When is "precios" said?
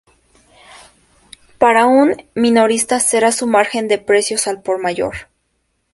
3.99-4.47